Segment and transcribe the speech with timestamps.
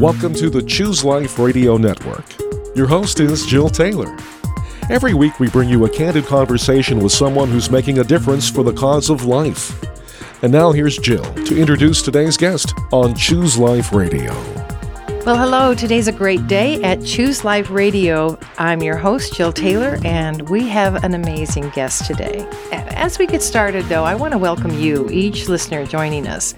[0.00, 2.24] Welcome to the Choose Life Radio Network.
[2.76, 4.16] Your host is Jill Taylor.
[4.88, 8.62] Every week, we bring you a candid conversation with someone who's making a difference for
[8.62, 9.76] the cause of life.
[10.44, 14.32] And now here's Jill to introduce today's guest on Choose Life Radio.
[15.26, 15.74] Well, hello.
[15.74, 18.38] Today's a great day at Choose Life Radio.
[18.56, 22.48] I'm your host, Jill Taylor, and we have an amazing guest today.
[22.70, 26.54] As we get started, though, I want to welcome you, each listener joining us.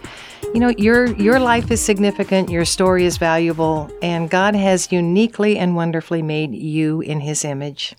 [0.52, 5.56] You know, your your life is significant, your story is valuable, and God has uniquely
[5.56, 7.94] and wonderfully made you in his image.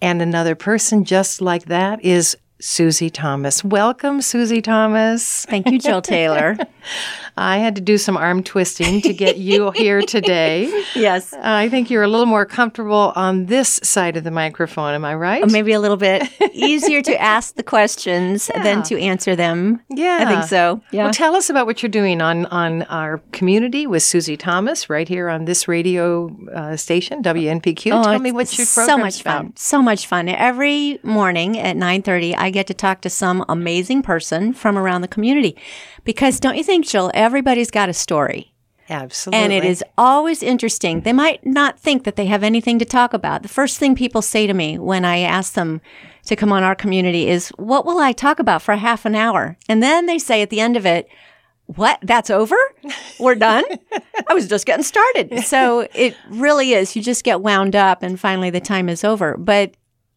[0.00, 3.64] And another person just like that is Susie Thomas.
[3.64, 5.46] Welcome, Susie Thomas.
[5.46, 6.56] Thank you, Jill Taylor.
[7.36, 10.66] I had to do some arm twisting to get you here today.
[10.94, 11.32] yes.
[11.32, 14.94] Uh, I think you're a little more comfortable on this side of the microphone.
[14.94, 15.50] Am I right?
[15.50, 18.62] Maybe a little bit easier to ask the questions yeah.
[18.62, 19.80] than to answer them.
[19.90, 20.18] Yeah.
[20.20, 20.80] I think so.
[20.90, 21.04] Yeah.
[21.04, 25.08] Well, tell us about what you're doing on, on our community with Susie Thomas right
[25.08, 27.98] here on this radio uh, station, WNPQ.
[27.98, 29.44] Oh, tell me what your so much about.
[29.44, 29.52] fun.
[29.56, 30.28] So much fun.
[30.28, 35.08] Every morning at 9:30, I get to talk to some amazing person from around the
[35.08, 35.56] community.
[36.04, 38.52] Because don't you think, Jill, everybody's got a story.
[38.90, 39.42] Absolutely.
[39.42, 41.00] And it is always interesting.
[41.00, 43.42] They might not think that they have anything to talk about.
[43.42, 45.80] The first thing people say to me when I ask them
[46.26, 49.56] to come on our community is, What will I talk about for half an hour?
[49.68, 51.08] And then they say at the end of it,
[51.66, 51.98] what?
[52.02, 52.56] That's over?
[53.18, 53.64] We're done?
[54.28, 55.32] I was just getting started.
[55.44, 56.96] So it really is.
[56.96, 59.36] You just get wound up and finally the time is over.
[59.36, 59.74] But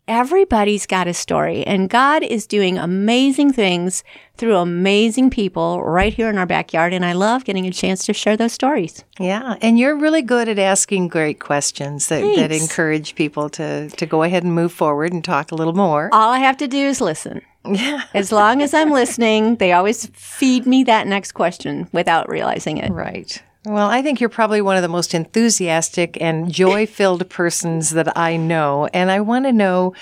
[0.08, 4.04] everybody's got a story and God is doing amazing things
[4.38, 6.94] through amazing people right here in our backyard.
[6.94, 9.04] And I love getting a chance to share those stories.
[9.20, 9.56] Yeah.
[9.62, 14.24] And you're really good at asking great questions that, that encourage people to, to go
[14.24, 16.10] ahead and move forward and talk a little more.
[16.14, 17.42] All I have to do is listen.
[17.66, 18.04] Yeah.
[18.14, 22.92] as long as I'm listening, they always feed me that next question without realizing it.
[22.92, 23.42] Right.
[23.68, 28.18] Well, I think you're probably one of the most enthusiastic and joy filled persons that
[28.18, 28.88] I know.
[28.94, 29.94] And I want to know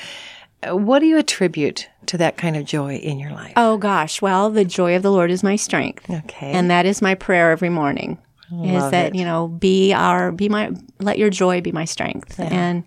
[0.61, 3.54] uh, what do you attribute to that kind of joy in your life?
[3.55, 4.21] Oh, gosh.
[4.21, 6.08] Well, the joy of the Lord is my strength.
[6.09, 6.52] Okay.
[6.52, 8.20] And that is my prayer every morning.
[8.52, 9.15] Love is that, it.
[9.15, 12.37] you know, be our, be my, let your joy be my strength.
[12.37, 12.45] Yeah.
[12.45, 12.83] And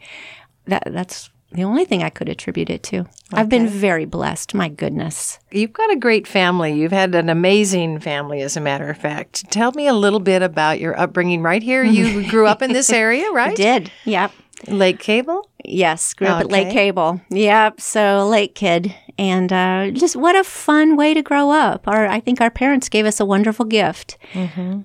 [0.67, 3.07] that, that's the only thing I could attribute it to.
[3.33, 4.55] I've been very blessed.
[4.55, 5.39] My goodness.
[5.51, 6.75] You've got a great family.
[6.75, 9.51] You've had an amazing family, as a matter of fact.
[9.51, 11.83] Tell me a little bit about your upbringing right here.
[11.83, 13.53] You grew up in this area, right?
[13.53, 13.91] I did.
[14.05, 14.33] Yep.
[14.67, 15.49] Lake Cable?
[15.65, 17.21] Yes, grew up at Lake Cable.
[17.31, 21.89] Yep, so Lake kid, and uh, just what a fun way to grow up.
[21.89, 24.17] Our, I think our parents gave us a wonderful gift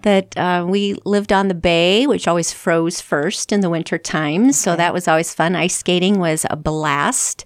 [0.01, 4.59] that uh, we lived on the bay, which always froze first in the winter times.
[4.59, 5.55] So that was always fun.
[5.55, 7.45] Ice skating was a blast.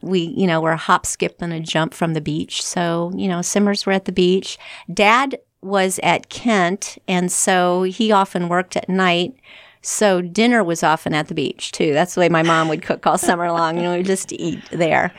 [0.00, 2.62] We, you know, were a hop, skip, and a jump from the beach.
[2.64, 4.58] So you know, Simmers were at the beach.
[4.92, 9.34] Dad was at Kent, and so he often worked at night.
[9.82, 11.92] So dinner was often at the beach too.
[11.92, 13.76] That's the way my mom would cook all summer long.
[13.76, 15.12] You know, we just eat there.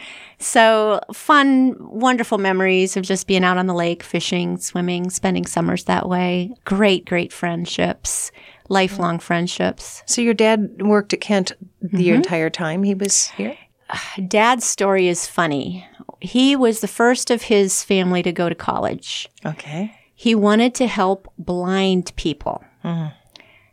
[0.43, 5.85] So fun, wonderful memories of just being out on the lake, fishing, swimming, spending summers
[5.85, 6.53] that way.
[6.65, 8.29] Great, great friendships,
[8.67, 10.03] lifelong friendships.
[10.05, 12.15] So your dad worked at Kent the mm-hmm.
[12.15, 13.57] entire time he was here?
[14.27, 15.87] Dad's story is funny.
[16.19, 19.29] He was the first of his family to go to college.
[19.45, 19.97] Okay.
[20.13, 22.63] He wanted to help blind people.
[22.83, 23.15] Mm-hmm.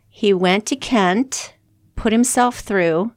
[0.07, 1.53] He went to Kent,
[1.95, 3.11] put himself through,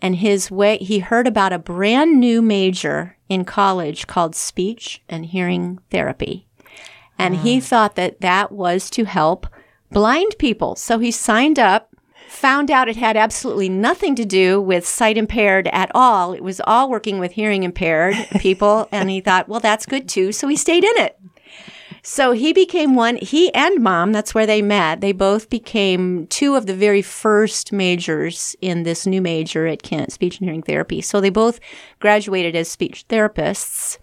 [0.00, 5.26] and his way, he heard about a brand new major in college called speech and
[5.26, 6.46] hearing therapy.
[7.18, 7.60] And he ah.
[7.60, 9.46] thought that that was to help
[9.90, 10.76] blind people.
[10.76, 11.94] So he signed up,
[12.28, 16.34] found out it had absolutely nothing to do with sight impaired at all.
[16.34, 18.88] It was all working with hearing impaired people.
[18.92, 20.32] and he thought, well, that's good too.
[20.32, 21.18] So he stayed in it.
[22.08, 25.00] So he became one, he and mom, that's where they met.
[25.00, 30.12] They both became two of the very first majors in this new major at Kent,
[30.12, 31.00] speech and hearing therapy.
[31.00, 31.58] So they both
[31.98, 33.98] graduated as speech therapists.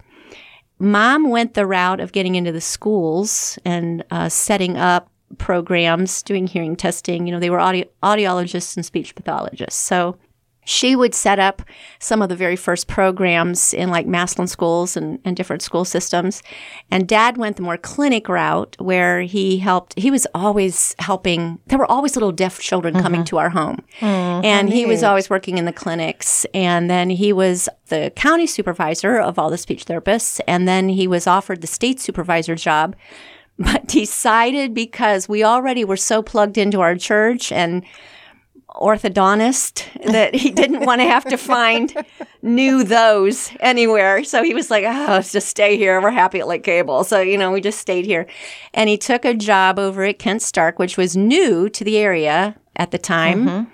[0.78, 6.46] Mom went the route of getting into the schools and uh, setting up programs, doing
[6.46, 7.26] hearing testing.
[7.26, 9.80] You know, they were audio- audiologists and speech pathologists.
[9.80, 10.18] So
[10.64, 11.62] she would set up
[11.98, 16.42] some of the very first programs in like Massillon schools and, and different school systems.
[16.90, 21.78] And dad went the more clinic route where he helped, he was always helping, there
[21.78, 23.02] were always little deaf children mm-hmm.
[23.02, 23.84] coming to our home.
[24.00, 24.44] Mm-hmm.
[24.44, 26.46] and he was always working in the clinics.
[26.54, 30.40] And then he was the county supervisor of all the speech therapists.
[30.46, 32.96] And then he was offered the state supervisor job
[33.58, 37.84] but decided because we already were so plugged into our church and
[38.74, 41.94] orthodontist that he didn't want to have to find
[42.42, 44.24] new those anywhere.
[44.24, 46.00] So he was like, oh, let's just stay here.
[46.00, 47.04] We're happy at Lake Cable.
[47.04, 48.26] So, you know, we just stayed here.
[48.72, 52.56] And he took a job over at Kent Stark, which was new to the area
[52.76, 53.68] at the time.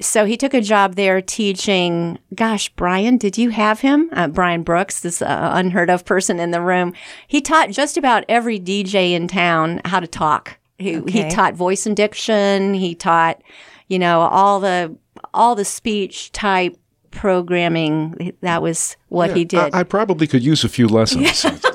[0.00, 2.18] So he took a job there teaching.
[2.34, 4.10] Gosh, Brian, did you have him?
[4.12, 6.92] Uh, Brian Brooks, this uh, unheard of person in the room.
[7.28, 10.58] He taught just about every DJ in town how to talk.
[10.78, 12.74] He, he taught voice and diction.
[12.74, 13.40] He taught,
[13.88, 14.96] you know, all the
[15.32, 16.76] all the speech type
[17.10, 18.34] programming.
[18.40, 19.74] That was what he did.
[19.74, 21.46] I, I probably could use a few lessons.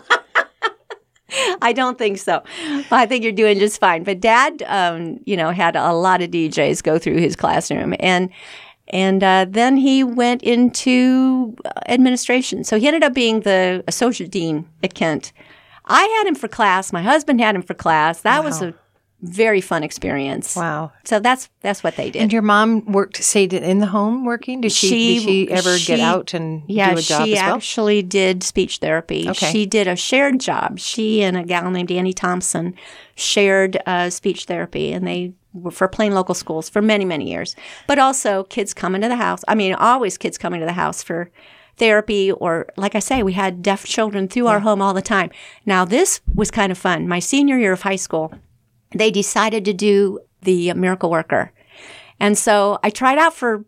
[1.61, 2.43] I don't think so.
[2.91, 4.03] I think you're doing just fine.
[4.03, 8.29] But Dad, um, you know, had a lot of DJs go through his classroom, and
[8.87, 11.55] and uh, then he went into
[11.87, 12.63] administration.
[12.63, 15.31] So he ended up being the associate dean at Kent.
[15.85, 16.93] I had him for class.
[16.93, 18.21] My husband had him for class.
[18.21, 18.73] That was a
[19.21, 20.55] very fun experience.
[20.55, 20.91] Wow.
[21.03, 22.21] So that's that's what they did.
[22.21, 24.61] And your mom worked, stayed in the home working?
[24.61, 27.35] Did she, did She- she ever she- get out and Yeah, do a job she
[27.37, 27.55] as well?
[27.55, 29.27] actually did speech therapy.
[29.29, 29.51] Okay.
[29.51, 30.79] She did a shared job.
[30.79, 32.75] She and a gal named Annie Thompson
[33.15, 37.55] shared uh, speech therapy, and they were for plain local schools for many, many years.
[37.87, 39.43] But also kids coming to the house.
[39.47, 41.29] I mean, always kids coming to the house for
[41.77, 45.29] therapy, or like I say, we had deaf children through our home all the time.
[45.65, 47.07] Now, this was kind of fun.
[47.07, 48.33] My senior year of high school,
[48.91, 51.51] they decided to do the miracle worker.
[52.19, 53.65] And so I tried out for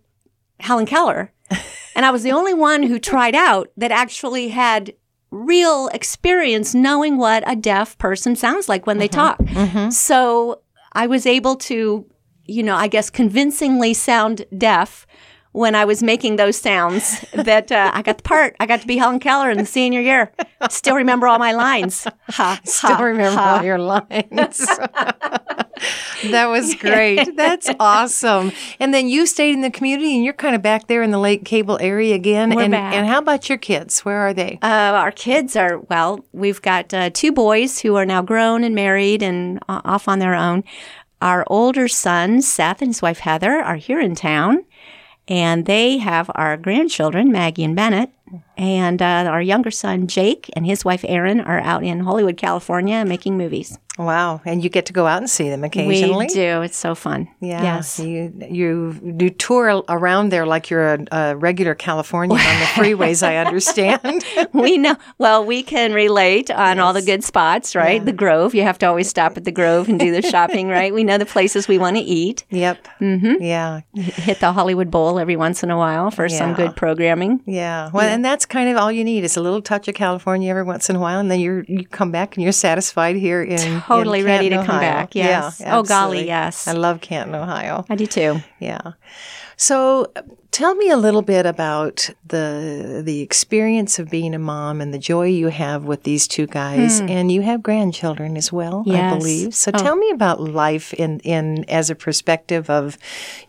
[0.60, 1.32] Helen Keller.
[1.94, 4.94] And I was the only one who tried out that actually had
[5.30, 9.20] real experience knowing what a deaf person sounds like when they mm-hmm.
[9.20, 9.40] talk.
[9.40, 9.90] Mm-hmm.
[9.90, 10.62] So
[10.94, 12.06] I was able to,
[12.46, 15.06] you know, I guess convincingly sound deaf
[15.54, 18.56] when I was making those sounds that uh, I got the part.
[18.60, 20.32] I got to be Helen Keller in the senior year.
[20.70, 22.08] Still remember all my lines.
[22.30, 23.58] Ha, Still ha, remember ha.
[23.58, 24.58] all your lines.
[26.30, 27.36] that was great.
[27.36, 28.52] That's awesome.
[28.80, 31.20] And then you stayed in the community and you're kind of back there in the
[31.20, 32.56] Lake Cable area again.
[32.56, 32.94] We're and, back.
[32.94, 34.02] and how about your kids?
[34.06, 34.60] Where are they?
[34.62, 38.74] Uh, our kids are, well, we've got uh, two boys who are now grown and
[38.74, 40.64] married and uh, off on their own.
[41.22, 44.66] Our older son, Seth, and his wife, Heather, are here in town.
[45.32, 48.10] And they have our grandchildren, Maggie and Bennett.
[48.58, 53.06] And uh, our younger son, Jake, and his wife, Erin, are out in Hollywood, California,
[53.06, 53.80] making movies.
[54.06, 54.42] Wow.
[54.46, 56.28] And you get to go out and see them occasionally?
[56.28, 56.62] We do.
[56.62, 57.28] It's so fun.
[57.40, 57.62] Yeah.
[57.62, 58.00] Yes.
[58.00, 63.24] You you do tour around there like you're a, a regular Californian on the freeways,
[63.26, 64.24] I understand.
[64.54, 64.96] we know.
[65.18, 68.04] Well, we can relate on all the good spots, right?
[68.04, 68.54] The Grove.
[68.56, 70.94] You have to always stop at the Grove and do the shopping, right?
[70.94, 72.46] We know the places we want to eat.
[72.50, 72.88] yep.
[73.00, 73.42] Mm-hmm.
[73.42, 73.82] Yeah.
[73.96, 77.42] Hit the Hollywood Bowl every once in a while for some good programming.
[77.46, 77.90] Yeah.
[77.94, 80.64] Well, and that's kind of all you need is a little touch of California every
[80.64, 83.80] once in a while, and then you're you come back and you're satisfied here in
[83.98, 85.60] Totally in ready to Canton, come back, yes.
[85.60, 86.68] Yeah, Oh, golly, yes.
[86.68, 87.86] I love Canton, Ohio.
[87.90, 88.42] I do too.
[88.60, 88.94] Yeah.
[89.58, 90.12] So,
[90.52, 94.98] tell me a little bit about the the experience of being a mom and the
[95.00, 98.92] joy you have with these two guys, and you have grandchildren as well, I Hmm.
[98.92, 99.14] Yes.
[99.14, 99.18] Oh.
[99.18, 99.56] believe.
[99.56, 102.98] So, tell me about life in in as a perspective of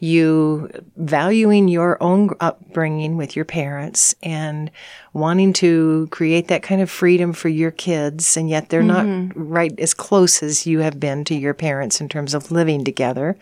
[0.01, 4.71] you valuing your own upbringing with your parents and
[5.15, 9.29] wanting to create that kind of freedom for your kids, and yet they're Mm-hmm.
[9.29, 12.85] not right as close as you have been to your parents in terms of living
[12.85, 13.37] together.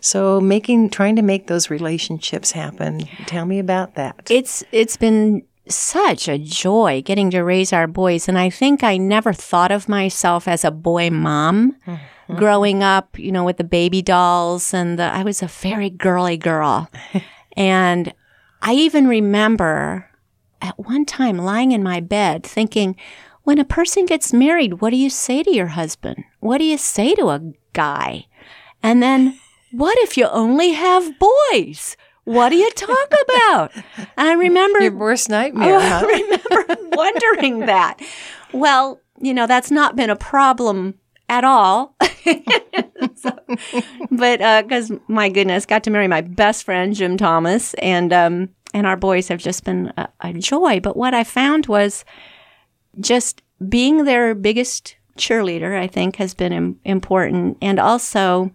[0.00, 2.05] So making trying to make those relationships
[2.52, 3.00] happen.
[3.26, 4.30] Tell me about that.
[4.30, 8.96] It's it's been such a joy getting to raise our boys and I think I
[8.98, 12.36] never thought of myself as a boy mom mm-hmm.
[12.36, 16.36] growing up, you know, with the baby dolls and the I was a very girly
[16.36, 16.88] girl.
[17.56, 18.14] and
[18.62, 20.08] I even remember
[20.62, 22.96] at one time lying in my bed thinking
[23.42, 26.24] when a person gets married, what do you say to your husband?
[26.40, 28.26] What do you say to a guy?
[28.82, 29.38] And then
[29.72, 31.96] what if you only have boys?
[32.24, 33.72] What do you talk about?
[33.96, 36.04] And I remember Your worst nightmare, huh?
[36.04, 38.00] I remember wondering that.
[38.52, 40.94] Well, you know, that's not been a problem
[41.28, 41.94] at all.
[43.14, 43.38] So-
[44.10, 48.86] but because my goodness, got to marry my best friend Jim Thomas, and um, and
[48.86, 50.80] our boys have just been a, a joy.
[50.80, 52.04] But what I found was
[53.00, 55.78] just being their biggest cheerleader.
[55.78, 58.50] I think has been Im- important, and also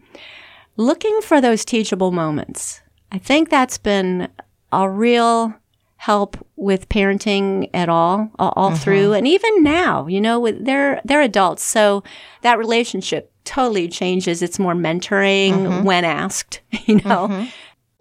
[0.82, 2.82] looking for those teachable moments.
[3.12, 4.30] I think that's been
[4.72, 5.54] a real
[5.98, 11.00] help with parenting at all, all, all through, and even now, you know, with they're
[11.06, 12.04] they're adults, so
[12.42, 14.42] that relationship totally changes.
[14.42, 15.84] It's more mentoring mm-hmm.
[15.84, 17.28] when asked, you know.
[17.28, 17.46] Mm-hmm.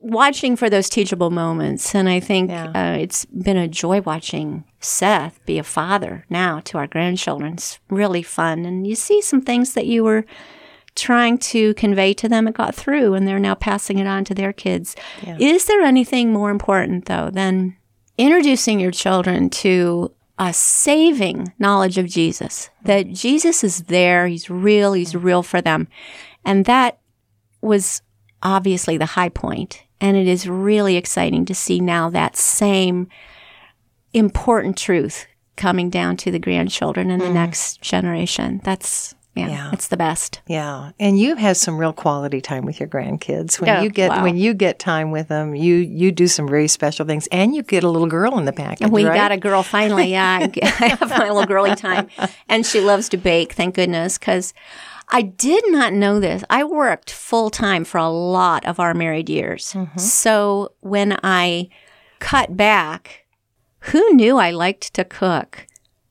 [0.02, 2.72] Watching for those teachable moments, and I think Yeah.
[2.75, 7.52] uh, it's been a joy watching Seth be a father now to our grandchildren.
[7.52, 10.25] It's really fun, and you see some things that you were
[10.94, 14.35] trying to convey to them, it got through and they're now passing it on to
[14.35, 14.97] their kids.
[15.38, 17.76] Is there anything more important, though, than
[18.18, 22.70] introducing your children to a saving knowledge of Jesus?
[22.85, 25.88] That Jesus is there, He's real, He's real for them.
[26.44, 26.99] And that
[27.61, 28.02] was
[28.42, 29.82] obviously the high point.
[30.00, 33.09] And it is really exciting to see now that same
[34.12, 37.35] important truth coming down to the grandchildren and the mm.
[37.35, 38.61] next generation.
[38.64, 39.70] That's yeah, Yeah.
[39.73, 40.40] it's the best.
[40.47, 43.61] Yeah, and you have some real quality time with your grandkids.
[43.61, 44.23] When Oh, you get wow.
[44.23, 47.62] when you get time with them, you you do some very special things, and you
[47.62, 48.88] get a little girl in the package.
[48.90, 49.14] We right?
[49.14, 50.11] got a girl finally.
[50.16, 52.09] Yeah, I I have my little girly time,
[52.49, 53.52] and she loves to bake.
[53.54, 54.52] Thank goodness, because
[55.12, 56.44] I did not know this.
[56.50, 59.73] I worked full time for a lot of our married years.
[59.73, 59.99] Mm-hmm.
[59.99, 61.68] So when I
[62.20, 63.25] cut back,
[63.90, 65.66] who knew I liked to cook?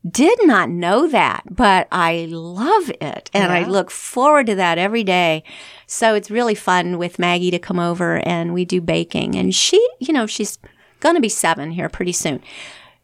[0.09, 3.29] Did not know that, but I love it.
[3.33, 5.43] And I look forward to that every day.
[5.87, 9.35] So it's really fun with Maggie to come over and we do baking.
[9.35, 10.57] And she, you know, she's
[11.01, 12.41] going to be seven here pretty soon.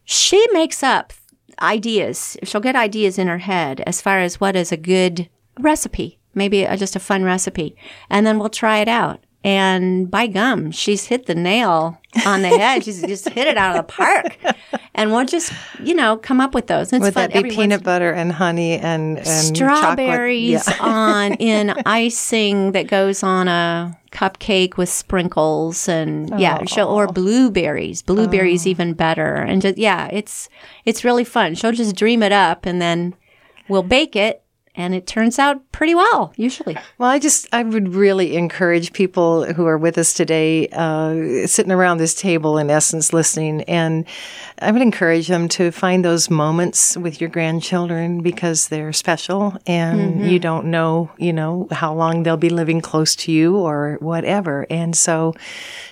[0.06, 1.12] She makes up
[1.62, 2.38] ideas.
[2.44, 6.64] She'll get ideas in her head as far as what is a good recipe, maybe
[6.64, 7.75] a, just a fun recipe.
[8.10, 9.25] And then we'll try it out.
[9.46, 12.84] And by gum, she's hit the nail on the head.
[12.84, 14.38] she's just hit it out of the park.
[14.96, 16.92] And we'll just, you know, come up with those.
[16.92, 17.24] It's Would fun.
[17.25, 20.78] that be Every once- peanut butter and honey and, and strawberries Yeah.
[20.82, 26.66] on in icing that goes on a cupcake with sprinkles and yeah oh.
[26.66, 28.70] she'll, or blueberries blueberries oh.
[28.70, 30.48] even better and just yeah it's
[30.86, 33.14] it's really fun she'll just dream it up and then
[33.68, 34.45] we'll bake it
[34.75, 36.77] and it turns out pretty well usually.
[36.98, 41.72] Well, I just, I would really encourage people who are with us today, uh, sitting
[41.72, 44.05] around this table, in essence, listening, and
[44.60, 49.58] I would encourage them to find those moments with your grandchildren because they're special.
[49.67, 53.98] And you don't know, you know, how long they'll be living close to you or
[54.00, 54.65] whatever.
[54.70, 55.34] And so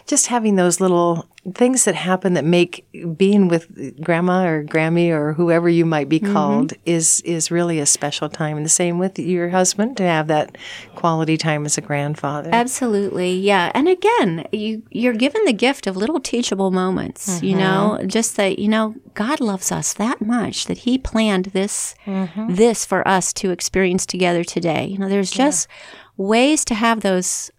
[0.07, 2.85] just having those little things that happen that make
[3.17, 6.31] being with grandma or grammy or whoever you might be mm-hmm.
[6.31, 10.27] called is is really a special time and the same with your husband to have
[10.27, 10.57] that
[10.95, 13.33] quality time as a grandfather Absolutely.
[13.33, 13.71] Yeah.
[13.73, 18.07] And again, you you're given the gift of little teachable moments, you know, mm-hmm.
[18.07, 22.55] just that you know God loves us that much that he planned this mm-hmm.
[22.55, 24.85] this for us to experience together today.
[24.85, 25.67] You know, there's just
[26.15, 27.51] ways to have those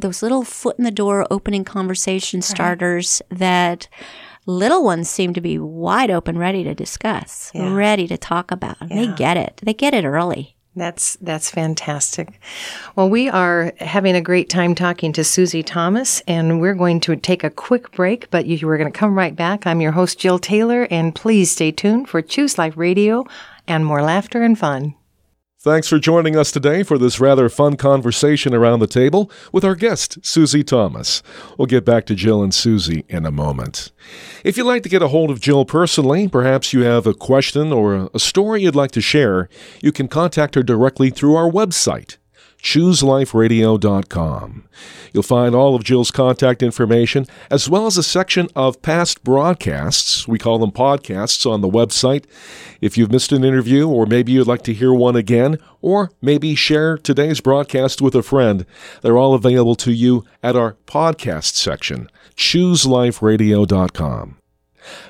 [0.00, 2.54] those little foot in the door opening conversation uh-huh.
[2.54, 3.88] starters that
[4.46, 8.76] little ones seem to be wide open ready to discuss, ready to talk about.
[8.88, 9.60] They get it.
[9.62, 10.54] They get it early.
[10.76, 12.40] That's that's fantastic.
[12.96, 17.14] Well, we are having a great time talking to Susie Thomas, and we're going to
[17.14, 19.66] take a quick break, but you, we're going to come right back.
[19.66, 23.24] I'm your host, Jill Taylor, and please stay tuned for Choose Life Radio
[23.68, 24.94] and more laughter and fun.
[25.64, 29.74] Thanks for joining us today for this rather fun conversation around the table with our
[29.74, 31.22] guest, Susie Thomas.
[31.56, 33.90] We'll get back to Jill and Susie in a moment.
[34.44, 37.72] If you'd like to get a hold of Jill personally, perhaps you have a question
[37.72, 39.48] or a- story you'd like to share,
[39.80, 42.18] you can contact her directly through our website,
[42.64, 44.64] chooseliferadio.com.
[45.12, 50.26] You'll find all of Jill's contact information as well as a section of past broadcasts.
[50.26, 52.24] We call them podcasts on the website.
[52.80, 56.54] If you've missed an interview or maybe you'd like to hear one again or maybe
[56.54, 58.64] share today's broadcast with a friend,
[59.02, 64.38] they're all available to you at our podcast section, chooseliferadio.com.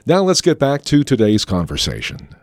[0.06, 2.34] Now let's get back to today's conversation.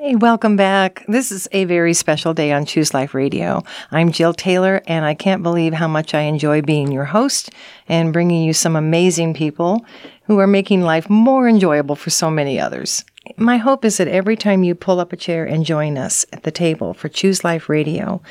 [0.00, 1.04] Hey, welcome back.
[1.08, 3.64] This is a very special day on Choose Life Radio.
[3.90, 7.50] I'm Jill Taylor, and I can't believe how much I enjoy being your host
[7.88, 9.84] and bringing you some amazing people
[10.26, 13.04] who are making life more enjoyable for so many others.
[13.36, 16.44] My hope is that every time you pull up a chair and join us at
[16.44, 18.22] the table for Choose Life Radio,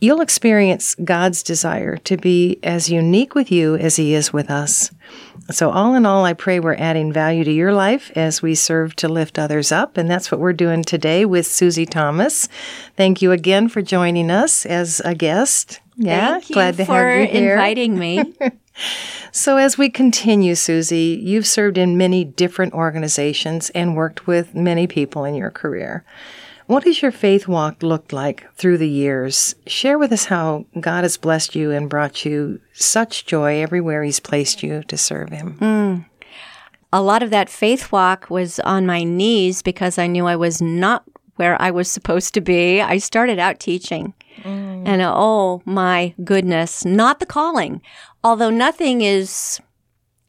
[0.00, 4.90] you'll experience God's desire to be as unique with you as He is with us.
[5.50, 8.94] So, all in all, I pray we're adding value to your life as we serve
[8.96, 9.96] to lift others up.
[9.96, 12.48] And that's what we're doing today with Susie Thomas.
[12.96, 15.80] Thank you again for joining us as a guest.
[15.96, 17.52] Yeah, Thank you glad to have you here.
[17.54, 18.34] inviting me.
[19.30, 24.86] So, as we continue, Susie, you've served in many different organizations and worked with many
[24.86, 26.04] people in your career.
[26.68, 29.54] What has your faith walk looked like through the years?
[29.66, 34.20] Share with us how God has blessed you and brought you such joy everywhere He's
[34.20, 35.54] placed you to serve Him.
[35.54, 35.96] Hmm.
[36.92, 40.60] a lot of that faith walk was on my knees because I knew I was
[40.60, 41.04] not
[41.36, 42.82] where I was supposed to be.
[42.82, 44.12] I started out teaching.
[44.42, 44.86] Mm.
[44.86, 47.80] And oh my goodness, not the calling.
[48.22, 49.58] Although nothing is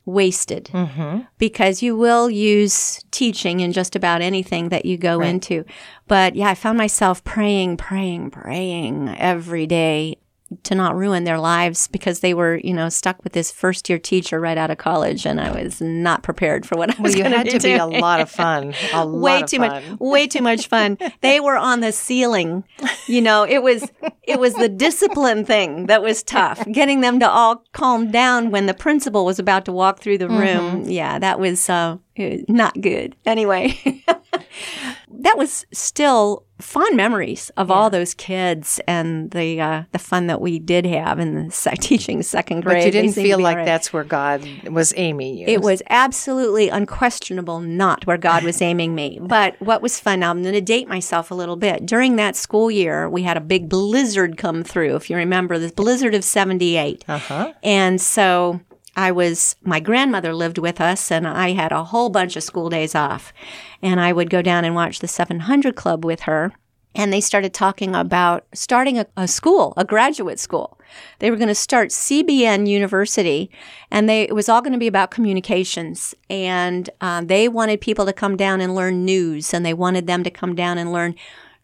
[0.10, 0.66] wasted.
[0.66, 1.22] Mm-hmm.
[1.38, 5.66] Because you will use teaching in just about anything that you go into.
[6.08, 10.18] But yeah, I found myself praying, praying, praying every day
[10.64, 14.00] to not ruin their lives because they were, you know, stuck with this first year
[14.00, 17.18] teacher right out of college, and I was not prepared for what I was Well,
[17.18, 18.74] you going had be to be a lot of fun.
[18.94, 19.70] A way lot of too fun.
[19.92, 22.64] much way too much fun they were on the ceiling
[23.08, 23.92] you know it was
[24.24, 28.66] it was the discipline thing that was tough getting them to all calm down when
[28.66, 30.40] the principal was about to walk through the room
[30.82, 30.90] Mm-hmm.
[30.90, 31.98] yeah that was uh,
[32.48, 33.78] not good anyway
[35.12, 40.42] that was still fond memories of all those kids and the uh, the fun that
[40.42, 43.66] we did have in the sec- teaching second grade But you didn't feel like right.
[43.66, 45.48] that's where God was aiming you.
[45.48, 49.20] It was absolutely unquestionable not where God was aiming me.
[49.30, 51.86] But what was fun, I'm going to date myself a little bit.
[51.86, 55.72] During that school year, we had a big blizzard come through, if you remember, this
[55.72, 57.06] blizzard of 78.
[57.08, 57.54] Uh-huh.
[57.62, 58.60] And so
[59.00, 62.70] I was, my grandmother lived with us, and I had a whole bunch of school
[62.70, 63.32] days off.
[63.82, 66.52] And I would go down and watch the 700 Club with her.
[66.94, 70.78] And they started talking about starting a, a school, a graduate school.
[71.20, 73.50] They were going to start CBN University,
[73.90, 76.14] and they, it was all going to be about communications.
[76.30, 80.24] And um, they wanted people to come down and learn news, and they wanted them
[80.24, 81.16] to come down and learn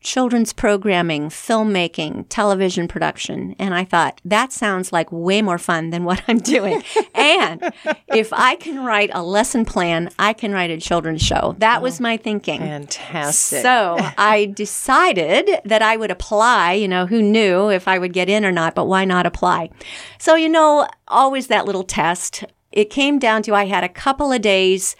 [0.06, 3.56] children's programming, filmmaking, television production.
[3.60, 6.84] And I thought, that sounds like way more fun than what I'm doing.
[7.16, 7.74] and
[8.08, 11.56] if I can write a lesson plan, I can write a children's show.
[11.58, 12.60] That was oh, my thinking.
[12.60, 13.64] fantastic.
[13.64, 16.74] So I decided that I would apply.
[16.74, 19.72] You know, who knew if I would get in or not, but why not apply?
[20.20, 22.46] So, you know, always that little test.
[22.72, 24.96] It came down to I had a couple of days.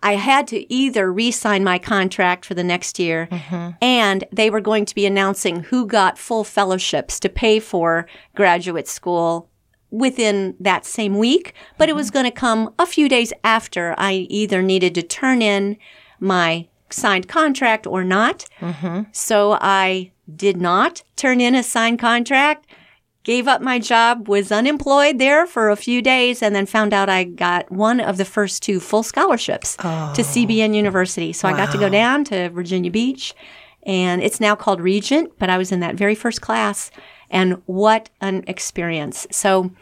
[0.00, 3.70] I had to either re sign my contract for the next year, mm-hmm.
[3.82, 8.88] and they were going to be announcing who got full fellowships to pay for graduate
[8.88, 9.48] school
[9.90, 12.14] within that same week, but it was mm-hmm.
[12.14, 15.78] going to come a few days after I either needed to turn in
[16.20, 18.46] my signed contract or not.
[18.60, 19.02] Mm-hmm.
[19.12, 22.66] So I did not turn in a signed contract,
[23.28, 27.10] gave up my job, was unemployed there for a few days, and then found out
[27.10, 30.14] I got one of the first two full scholarships to oh.
[30.16, 31.34] CBN University.
[31.34, 33.34] So I got to go down to Virginia Beach,
[33.82, 36.90] and it's now called Regent, but I was in that very first class.
[37.28, 39.26] And what an experience.
[39.30, 39.72] So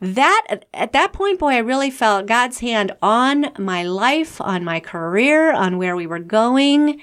[0.00, 4.80] that at that point, boy, I really felt God's hand on my life, on my
[4.80, 7.00] career, on where we were going.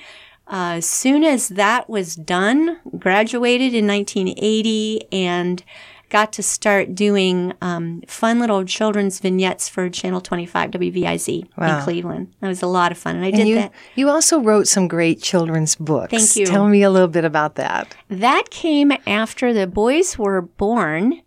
[0.47, 5.63] Uh, as soon as that was done, graduated in 1980 and
[6.09, 11.77] got to start doing um, fun little children's vignettes for Channel 25 WVIZ Wow.
[11.79, 12.33] in Cleveland.
[12.41, 13.71] That was a lot of fun, and I and did you, that.
[13.95, 16.11] you also wrote some great children's books.
[16.11, 16.45] Thank you.
[16.45, 17.95] Tell me a little bit about that.
[18.09, 21.21] That came after the boys were born.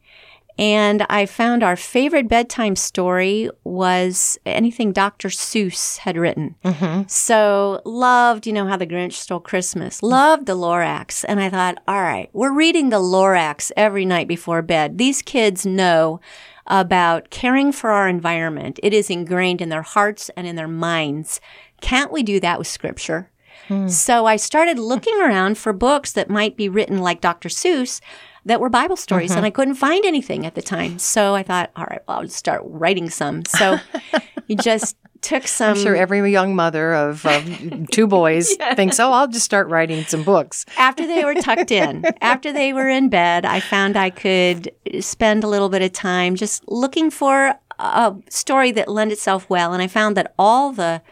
[0.59, 5.29] And I found our favorite bedtime story was anything Dr.
[5.29, 6.57] Seuss had written.
[6.64, 7.03] Mm-hmm.
[7.07, 10.03] So loved, you know, how the Grinch stole Christmas.
[10.03, 11.25] Loved the Lorax.
[11.29, 14.99] And I thought, all right, we're reading the Lorax every night before bed.
[14.99, 16.21] These kids know
[16.66, 18.81] about caring for our environment.
[18.83, 21.40] It is ingrained in their hearts and in their minds.
[21.81, 23.31] Can't we do that with scripture?
[23.68, 23.88] Hmm.
[23.88, 27.49] So I started looking around for books that might be written like Dr.
[27.49, 28.01] Seuss
[28.44, 29.46] that were Bible stories, and mm-hmm.
[29.46, 30.98] I couldn't find anything at the time.
[30.98, 33.44] So I thought, all right, well, I'll just start writing some.
[33.44, 33.79] So
[34.46, 35.77] you just took some.
[35.77, 40.05] I'm sure every young mother of, of two boys thinks, oh, I'll just start writing
[40.05, 40.64] some books.
[40.77, 44.70] after they were tucked in, after they were in bed, I found I could
[45.01, 49.72] spend a little bit of time just looking for a story that lent itself well.
[49.72, 51.03] And I found that all the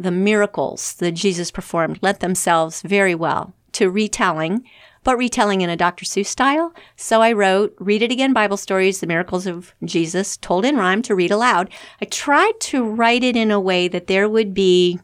[0.00, 4.64] the miracles that Jesus performed lent themselves very well to retelling,
[5.08, 6.04] but retelling in a Dr.
[6.04, 6.70] Seuss style.
[6.96, 11.00] So I wrote Read It Again Bible Stories, The Miracles of Jesus, told in rhyme
[11.00, 11.70] to read aloud.
[12.02, 15.00] I tried to write it in a way that there would be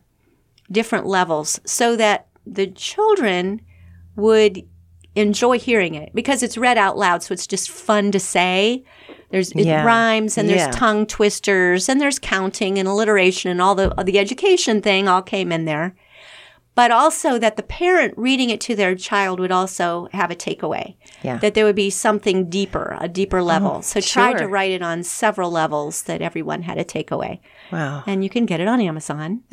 [0.71, 3.63] different levels so that the children
[4.15, 4.69] would
[5.15, 8.85] enjoy hearing it because it's read out loud so it's just fun to say
[9.31, 9.85] there's it Yeah.
[9.85, 10.71] rhymes and there's Yeah.
[10.73, 15.51] tongue twisters and there's counting and alliteration and all the the education thing all came
[15.53, 15.95] in there
[16.77, 20.97] but also that the parent reading it to their child would also have a takeaway
[21.23, 21.39] Yeah.
[21.39, 25.03] that there would be something deeper a deeper level so tried to write it on
[25.03, 27.39] several levels that everyone had a takeaway
[27.73, 28.03] Wow.
[28.07, 29.43] and you can get it on amazon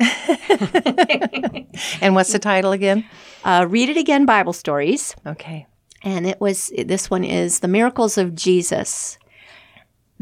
[2.00, 3.04] And what's the title again?
[3.44, 5.66] uh, read it again bible stories Okay.
[6.02, 9.18] and it was this one is the miracles of jesus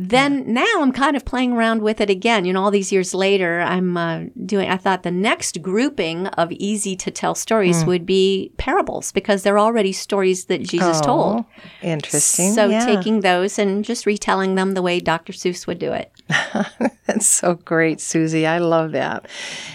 [0.02, 2.46] then now I'm kind of playing around with it again.
[2.46, 4.70] You know, all these years later, I'm uh, doing.
[4.70, 9.58] I thought the next grouping of easy to tell stories would be parables because they're
[9.58, 11.40] already stories that Jesus told.
[11.40, 11.46] Oh,
[11.82, 12.54] Interesting.
[12.54, 12.86] So yeah.
[12.86, 15.34] taking those and just retelling them the way Dr.
[15.34, 16.10] Seuss would do it.
[17.06, 18.46] That's so great, Susie.
[18.46, 19.26] I love that.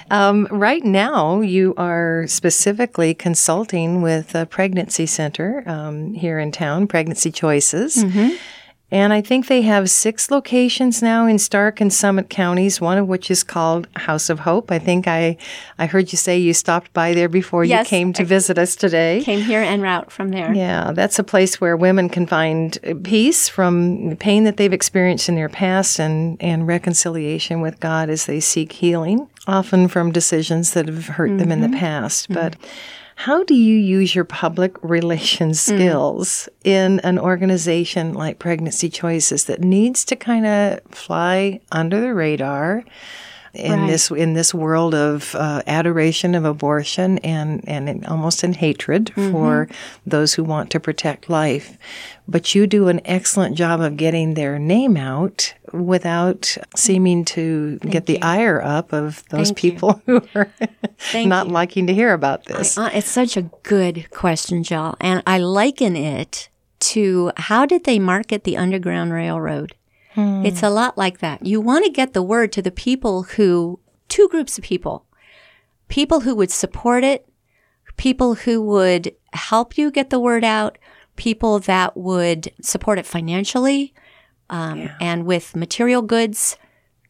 [0.09, 6.87] Um, right now, you are specifically consulting with a pregnancy center um, here in town,
[6.87, 8.03] Pregnancy Choices.
[8.91, 13.07] And I think they have six locations now in Stark and Summit counties, one of
[13.07, 14.71] which is called House of Hope.
[14.71, 15.37] I think I,
[15.79, 18.59] I heard you say you stopped by there before Yes, you came to I- visit
[18.59, 19.23] us today.
[19.23, 20.53] Came here en route from there.
[20.53, 24.71] Yeah, that's a place where women can find uh, peace from the pain that they've
[24.71, 30.11] experienced in their past and, and reconciliation with God as they seek healing, often from
[30.11, 31.79] decisions that have hurt them in the mm-hmm.
[31.79, 32.27] past.
[32.29, 32.69] But mm-hmm.
[33.15, 35.75] How do you use your public relations mm.
[35.75, 42.13] skills in an organization like Pregnancy Choices that needs to kind of fly under the
[42.13, 42.83] radar?
[43.55, 43.87] In Right.
[43.89, 49.11] this in this world of uh, adoration of abortion and and in, almost in hatred
[49.15, 49.67] for
[50.05, 51.77] those who want to protect life,
[52.27, 58.05] but you do an excellent job of getting their name out without seeming to get
[58.05, 59.71] the ire up of those Thank you.
[59.71, 60.49] people who are
[61.13, 61.53] not you.
[61.53, 62.77] liking to hear about this.
[62.77, 64.95] Uh, it's such a good question, Jill.
[65.01, 69.73] And I liken it to how did they market the Underground Railroad?
[70.17, 71.45] It's a lot like that.
[71.45, 75.05] You want to get the word to the people who, two groups of people,
[75.87, 77.27] people who would support it,
[77.97, 80.77] people who would help you get the word out,
[81.15, 83.93] people that would support it financially
[84.49, 86.57] um, and with material goods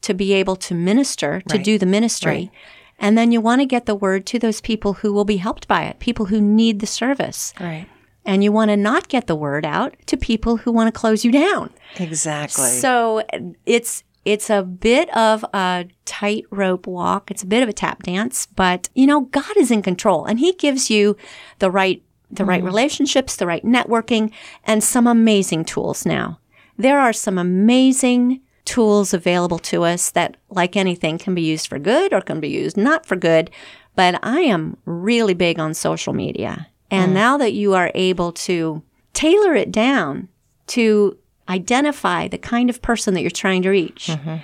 [0.01, 1.63] to be able to minister, to Right.
[1.65, 2.31] do the ministry.
[2.31, 2.51] Right.
[2.99, 5.67] And then you want to get the word to those people who will be helped
[5.67, 7.53] by it, people who need the service.
[7.59, 7.87] right.
[8.25, 11.23] And you want to not get the word out to people who want to close
[11.23, 11.71] you down.
[11.97, 12.69] Exactly.
[12.69, 13.23] So
[13.65, 17.29] it's it's a bit of a tightrope walk.
[17.29, 20.39] It's a bit of a tap dance, but you know, God is in control and
[20.39, 21.15] he gives you
[21.59, 22.65] the right the right mm-hmm.
[22.65, 24.31] relationships, the right networking
[24.63, 26.39] and some amazing tools now.
[26.77, 31.77] There are some amazing tools available to us that like anything can be used for
[31.77, 33.51] good or can be used not for good,
[33.95, 36.67] but I am really big on social media.
[36.91, 37.15] And mm.
[37.15, 40.29] now that you are able to tailor it down
[40.67, 41.17] to
[41.47, 44.37] identify the kind of person that you're trying to reach mm-hmm.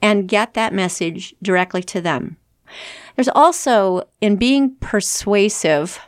[0.00, 2.36] and get that message directly to them.
[3.14, 6.00] There's also, in being persuasive,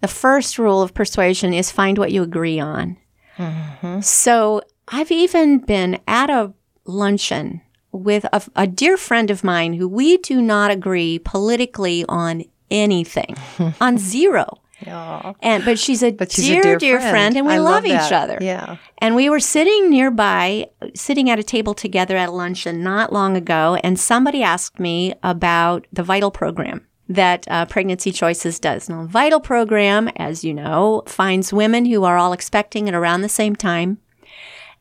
[0.00, 2.96] the first rule of persuasion is find what you agree on.
[3.36, 4.00] Mm-hmm.
[4.00, 6.52] So I've even been at a
[6.84, 7.60] luncheon
[7.92, 13.36] with a, a dear friend of mine who we do not agree politically on anything,
[13.80, 14.61] on zero.
[14.86, 15.34] Aw.
[15.40, 17.84] And but she's a, But she's dear, a dear, dear friend, and we I love,
[17.84, 18.38] each other.
[18.40, 18.76] Yeah.
[18.98, 23.78] And we were sitting nearby, sitting at a table together at luncheon not long ago,
[23.82, 28.88] and somebody asked me about the Vital program that uh, Pregnancy Choices does.
[28.88, 33.28] Now, Vital program, as you know, finds women who are all expecting at around the
[33.28, 33.98] same time,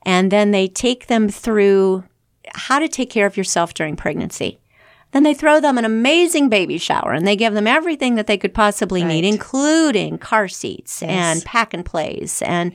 [0.04, 2.04] and then they take them through
[2.54, 4.60] how to take care of yourself during pregnancy.
[5.12, 8.38] Then they throw them an amazing baby shower and they give them everything that they
[8.38, 12.42] could possibly need, including car seats and pack and plays.
[12.42, 12.74] And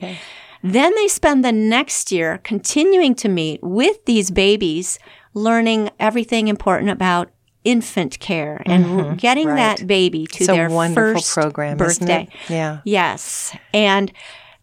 [0.63, 4.99] then they spend the next year continuing to meet with these babies,
[5.33, 7.31] learning everything important about
[7.63, 9.15] infant care and mm-hmm.
[9.15, 9.77] getting right.
[9.79, 12.29] that baby to It's a their wonderful first program, isn't birthday.
[12.31, 12.49] it?
[12.51, 12.79] Yeah.
[12.85, 13.55] Yes.
[13.73, 14.11] And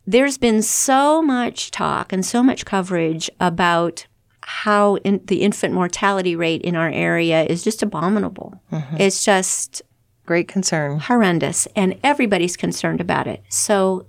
[0.07, 4.07] there's been so much talk and so much coverage about
[4.47, 8.61] how in, the infant mortality rate in our area is just abominable.
[8.71, 8.97] Mm-hmm.
[9.01, 9.83] It's just
[10.27, 11.01] Great concern.
[11.01, 13.43] horrendous, and everybody's concerned about it.
[13.49, 14.07] So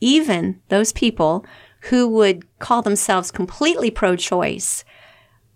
[0.00, 1.44] even those people
[1.82, 4.84] who would call themselves completely pro choice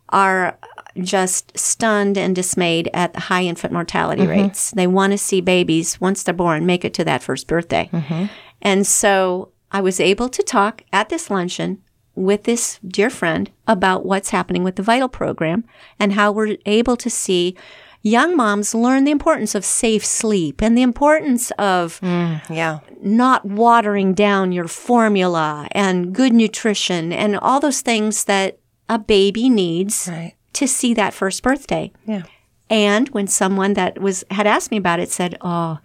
[0.09, 0.59] are
[0.99, 4.43] just stunned and dismayed at the high infant mortality mm-hmm.
[4.43, 4.71] rates.
[4.73, 7.89] They want to see babies, once they're born, make it to that first birthday.
[7.93, 8.27] Mm-hmm.
[8.61, 11.83] And so I was able to talk at this luncheon
[12.15, 15.65] with this dear friend about what's happening with the Vital program
[15.99, 17.57] and how we're able to see
[18.03, 22.81] young moms learn the importance of safe sleep and the importance of mm, Yeah.
[23.01, 29.49] not watering down your formula and good nutrition and all those things that a baby
[29.49, 30.35] needs Right.
[30.55, 31.93] to see that first birthday.
[32.07, 32.23] Yeah.
[32.69, 35.79] And when someone that was had asked me about it said, "Oh,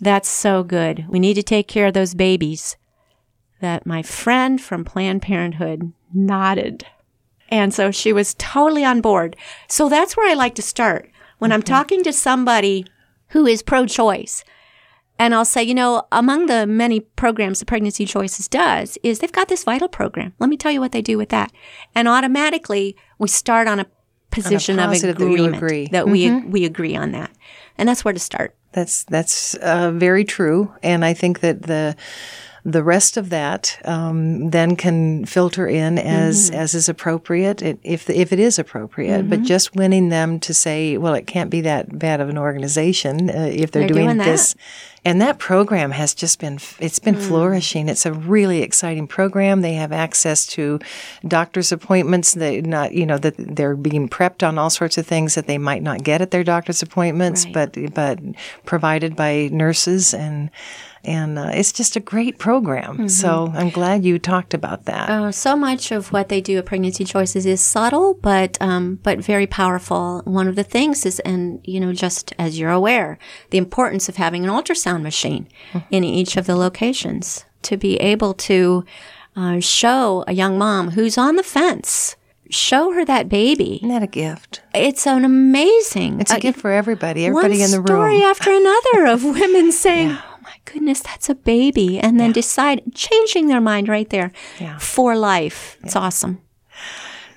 [0.00, 1.04] that's so good.
[1.08, 2.76] We need to take care of those babies."
[3.60, 6.86] That my friend from Planned Parenthood nodded.
[7.50, 9.36] And so she was totally on board.
[9.68, 11.10] So that's where I like to start.
[11.38, 12.86] When I'm talking to somebody
[13.28, 14.44] who is pro choice,
[15.20, 19.30] And I'll say, you know, among the many programs that Pregnancy Choices does is they've
[19.30, 20.32] got this vital program.
[20.38, 21.52] Let me tell you what they do with that.
[21.94, 23.86] And automatically we start on a
[24.30, 25.88] position of positive that you agreement agree.
[25.88, 27.30] that we we agree on that.
[27.76, 28.56] And that's where to start.
[28.72, 31.96] That's that's uh, very true, and I think that the
[32.64, 38.32] the rest of that um, then can filter in as as is appropriate if if
[38.32, 39.28] it is appropriate.
[39.30, 43.30] But just winning them to say, well, it can't be that bad of an organization
[43.30, 44.24] uh, if they're, They're doing that.
[44.24, 44.54] this.
[45.02, 47.88] And that program has just been it's been flourishing.
[47.88, 49.62] It's a really exciting program.
[49.62, 50.78] They have access to
[51.26, 52.34] doctor's appointments.
[52.34, 55.56] They not you know that they're being prepped on all sorts of things that they
[55.56, 57.54] might not get at their doctor's appointments, Right.
[57.54, 58.18] but but
[58.66, 60.50] provided by nurses and
[61.04, 63.08] and uh, it's just a great program.
[63.08, 65.08] So I'm glad you talked about that.
[65.08, 69.18] Uh, so much of what they do at Pregnancy Choices is subtle, but um, but
[69.18, 70.22] very powerful.
[70.24, 73.18] One of the things is, and you know, just as you're aware,
[73.50, 75.48] the importance of having an ultrasound machine
[75.90, 78.84] in each of the locations to be able to
[79.36, 82.16] uh, show a young mom who's on the fence,
[82.50, 83.76] show her that baby.
[83.76, 84.62] Isn't that a gift?
[84.74, 86.20] It's an amazing.
[86.20, 87.26] It's a uh, gift for everybody.
[87.26, 87.86] Everybody in the room.
[87.86, 90.29] story after another of women saying, "Oh my
[90.72, 94.78] goodness, that's a baby," and then decide changing their mind right there Yeah.
[94.78, 95.76] for life.
[95.84, 96.38] It's awesome.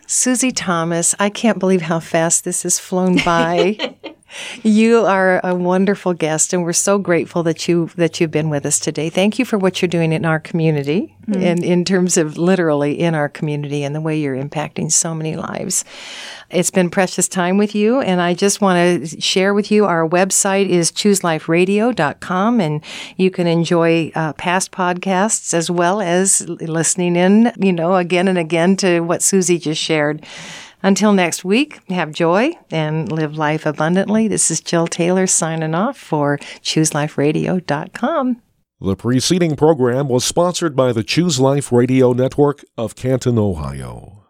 [0.08, 3.96] Susie Thomas, I can't believe how fast this has flown by.
[4.64, 8.66] you are a wonderful guest, and we're so grateful that you that you've been with
[8.66, 9.10] us today.
[9.10, 13.16] Thank you for what you're doing in our community, and in terms of literally in
[13.16, 15.86] our community, and the way you're impacting so many lives.
[16.50, 20.08] It's been precious time with you, and I just want to share with you our
[20.08, 22.84] website is chooseliferadio.com, and
[23.18, 28.38] you can enjoy uh, past podcasts as well as listening in, you know, again and
[28.38, 30.24] again to what Susie just shared.
[30.84, 34.28] Until next week, have joy and live life abundantly.
[34.28, 38.42] This is Jill Taylor signing off for chooseliferadio.com.
[38.82, 44.23] The preceding program was sponsored by the Choose Life Radio Network of Canton, Ohio.